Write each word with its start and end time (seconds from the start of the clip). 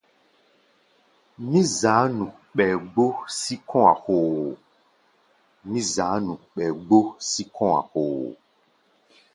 Mí 1.49 1.59
za̧á̧ 1.79 2.05
nu 2.17 2.25
ɓɛɛ 2.55 2.75
gbó 2.91 3.05
sí 7.31 7.47
kɔ̧́-a̧ 7.61 7.89
hoo. 7.91 8.29